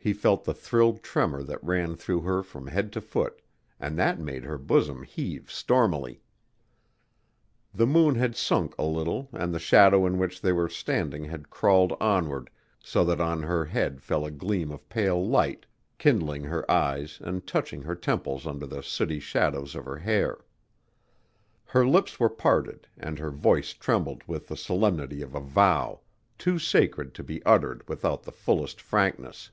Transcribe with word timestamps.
He 0.00 0.12
felt 0.12 0.44
the 0.44 0.54
thrilled 0.54 1.02
tremor 1.02 1.42
that 1.42 1.60
ran 1.64 1.96
through 1.96 2.20
her 2.20 2.44
from 2.44 2.68
head 2.68 2.92
to 2.92 3.00
foot, 3.00 3.42
and 3.80 3.98
that 3.98 4.20
made 4.20 4.44
her 4.44 4.56
bosom 4.56 5.02
heave 5.02 5.50
stormily. 5.50 6.22
The 7.74 7.84
moon 7.88 8.14
had 8.14 8.36
sunk 8.36 8.76
a 8.78 8.84
little 8.84 9.28
and 9.32 9.52
the 9.52 9.58
shadow 9.58 10.06
in 10.06 10.16
which 10.16 10.40
they 10.40 10.52
were 10.52 10.68
standing 10.68 11.24
had 11.24 11.50
crawled 11.50 11.94
onward 12.00 12.48
so 12.80 13.04
that 13.06 13.20
on 13.20 13.42
her 13.42 13.64
head 13.64 14.00
fell 14.00 14.24
a 14.24 14.30
gleam 14.30 14.70
of 14.70 14.88
pale 14.88 15.20
light, 15.28 15.66
kindling 15.98 16.44
her 16.44 16.70
eyes 16.70 17.18
and 17.20 17.44
touching 17.44 17.82
her 17.82 17.96
temples 17.96 18.46
under 18.46 18.66
the 18.68 18.84
sooty 18.84 19.18
shadows 19.18 19.74
of 19.74 19.84
her 19.84 19.96
hair. 19.98 20.44
Her 21.64 21.84
lips 21.84 22.20
were 22.20 22.30
parted 22.30 22.86
and 22.96 23.18
her 23.18 23.32
voice 23.32 23.72
trembled 23.72 24.22
with 24.28 24.46
the 24.46 24.56
solemnity 24.56 25.22
of 25.22 25.34
a 25.34 25.40
vow, 25.40 26.02
too 26.38 26.60
sacred 26.60 27.14
to 27.14 27.24
be 27.24 27.42
uttered 27.42 27.82
without 27.88 28.22
the 28.22 28.30
fullest 28.32 28.80
frankness. 28.80 29.50